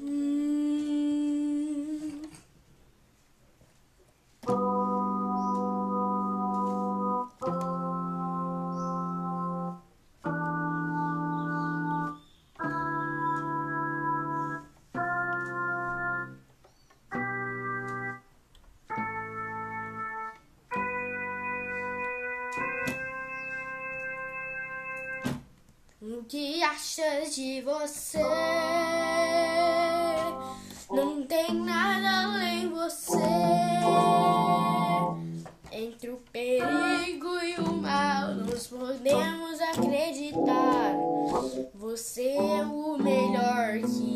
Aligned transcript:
Mm. 0.00 0.69
O 26.02 26.24
que 26.24 26.62
achas 26.62 27.34
de 27.34 27.60
você? 27.60 28.22
Não 30.90 31.26
tem 31.26 31.52
nada 31.52 32.24
além 32.24 32.70
você. 32.70 33.18
Entre 35.70 36.08
o 36.08 36.16
perigo 36.32 37.38
e 37.44 37.54
o 37.56 37.74
mal, 37.74 38.34
nós 38.34 38.66
podemos 38.66 39.60
acreditar. 39.60 40.94
Você 41.74 42.28
é 42.30 42.64
o 42.64 42.96
melhor 42.96 43.80
que 43.80 44.09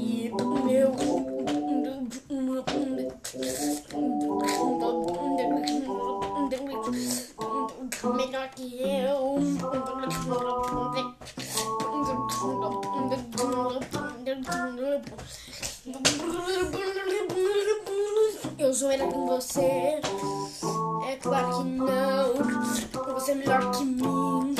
Você 23.24 23.32
é 23.32 23.34
melhor 23.36 23.70
que 23.72 23.84
mim. 23.86 24.54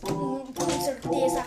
Com 0.00 0.80
certeza. 0.82 1.44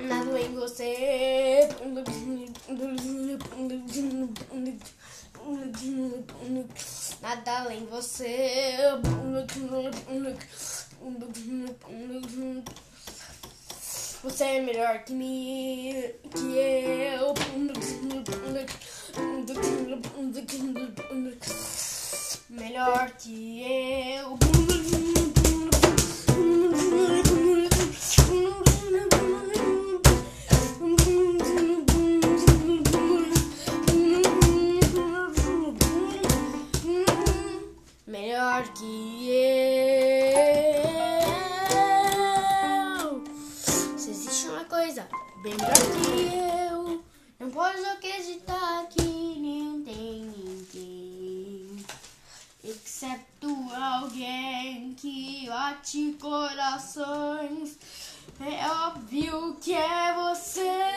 Nada 0.00 0.40
em 0.40 0.54
você. 0.54 1.68
Nada 7.20 7.58
além 7.58 7.86
você. 7.86 8.49
Melhor 14.60 15.04
que 15.04 15.12
mim, 15.12 15.94
que 16.34 16.58
eu. 16.58 17.34
Melhor 22.50 23.10
que 23.12 23.62
eu. 23.62 24.09
Coisa 44.90 45.08
bem 45.40 45.54
melhor 45.54 45.72
que 45.72 46.72
eu, 46.72 47.04
não 47.38 47.50
posso 47.52 47.86
acreditar 47.86 48.88
que 48.88 49.00
nem 49.04 49.84
tem 49.84 50.32
ninguém. 50.36 51.86
Exceto 52.64 53.48
alguém 53.72 54.92
que 54.94 55.46
bate 55.48 56.16
corações. 56.20 57.78
É 58.40 58.68
óbvio 58.68 59.56
que 59.60 59.74
é 59.74 60.12
você. 60.12 60.90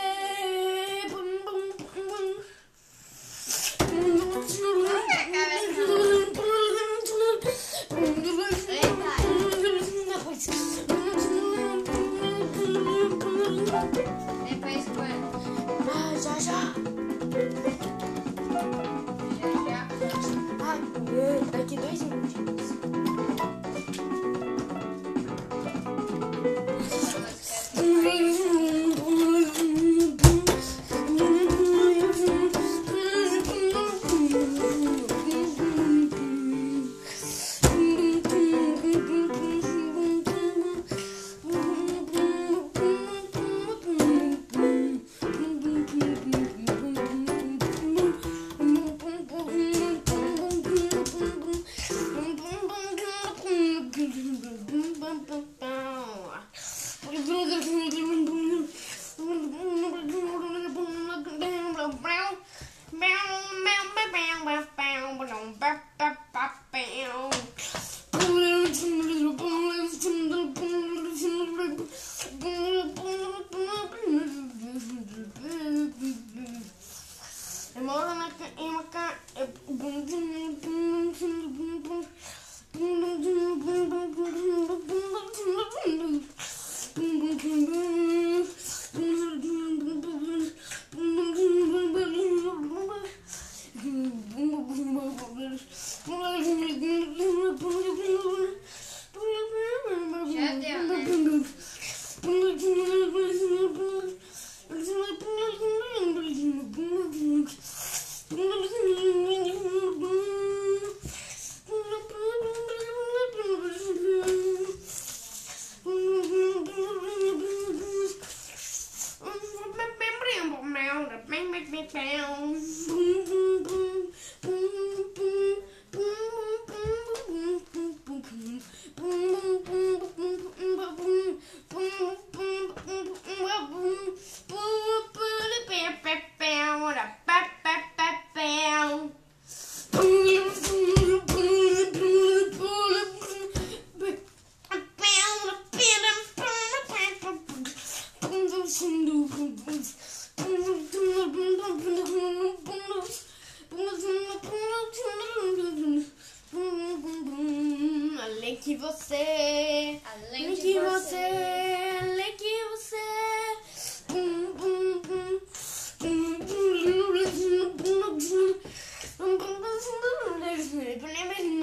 boom, 87.38 87.66
boom, 87.66 87.66
boom. 87.66 88.12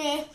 me. 0.00 0.30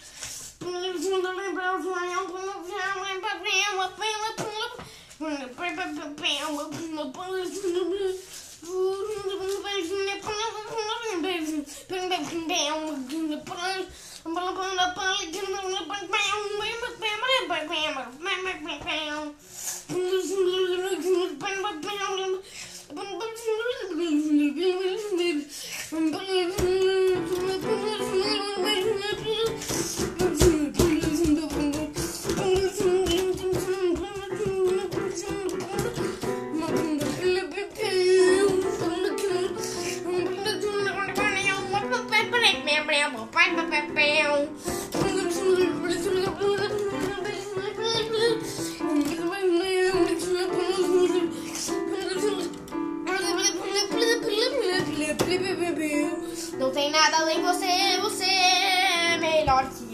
Não 56.58 56.72
tem 56.72 56.90
nada 56.90 57.18
além 57.18 57.42
você, 57.42 58.00
você 58.02 58.24
é 58.24 59.18
melhor 59.18 59.70
que 59.70 59.85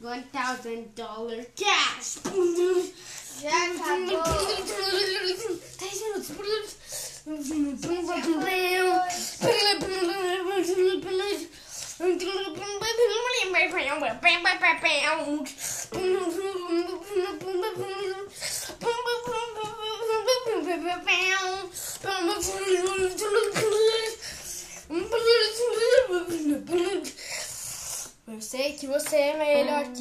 One 0.00 0.22
thousand 0.32 0.94
dollar 0.94 1.44
cash. 1.56 2.18
Já 3.42 3.50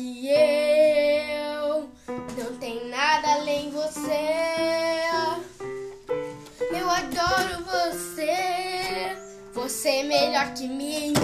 que 0.03 0.27
eu. 0.27 1.89
Não 2.37 2.57
tem 2.59 2.89
nada 2.89 3.35
além 3.35 3.71
você. 3.71 4.27
Eu 6.71 6.89
adoro 6.89 7.63
você. 7.63 9.15
Você 9.53 9.89
é 9.89 10.03
melhor 10.03 10.53
que 10.53 10.67
mim. 10.67 11.13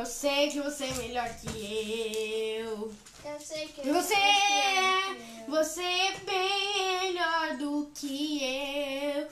Eu 0.00 0.06
sei 0.06 0.48
que 0.48 0.60
você 0.62 0.86
é 0.86 0.94
melhor 0.94 1.28
que 1.36 2.56
eu. 2.58 2.90
Eu 3.22 3.39
sei 3.50 3.66
que 3.66 3.80
Você 3.90 4.14
é, 4.14 5.02
que 5.02 5.10
eu- 5.40 5.50
você 5.50 5.82
é 5.82 6.14
melhor 6.24 7.56
do 7.56 7.90
que 7.92 8.44
eu. 8.44 9.26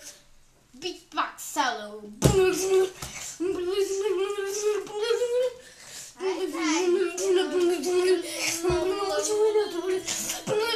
Beatbox 0.75 1.42
solo. 1.54 2.12
Você 10.46 10.67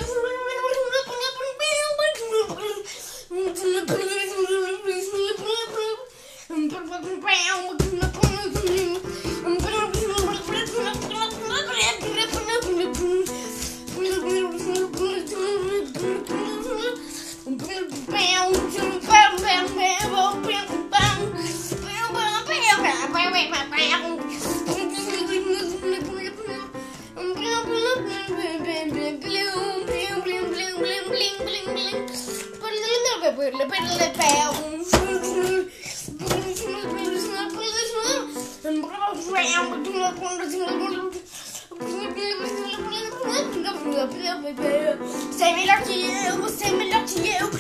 você 45.29 45.45
é 45.45 45.55
melhor 45.55 45.83
que 45.83 46.05
eu. 46.07 46.39
Você 46.39 46.65
é 46.65 46.73
melhor 46.73 47.05
que 47.05 47.29
eu. 47.29 47.51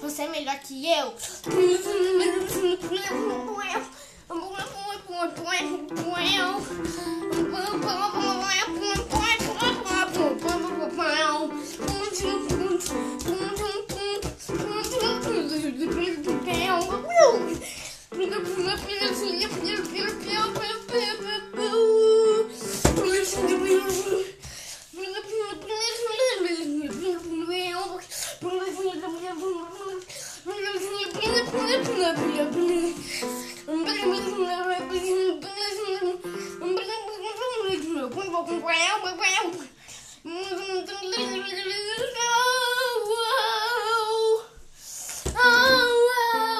Você 0.00 0.22
é 0.22 0.34
melhor 0.34 0.58
que 0.58 0.86
eu. 3.08 3.53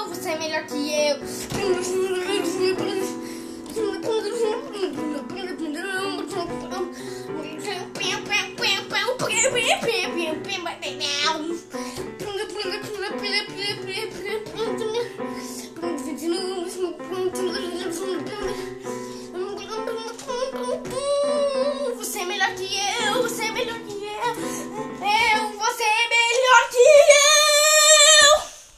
Você 0.09 0.31
é 0.31 0.39
melhor 0.39 0.65
que 0.67 0.95
eu, 0.95 1.19